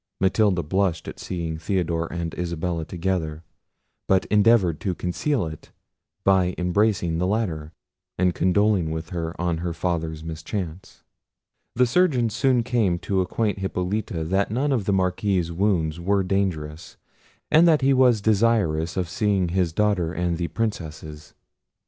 [0.19, 3.43] Matilda blushed at seeing Theodore and Isabella together;
[4.07, 5.71] but endeavoured to conceal it
[6.23, 7.71] by embracing the latter,
[8.17, 11.03] and condoling with her on her father's mischance.
[11.75, 16.97] The surgeons soon came to acquaint Hippolita that none of the Marquis's wounds were dangerous;
[17.51, 21.35] and that he was desirous of seeing his daughter and the Princesses.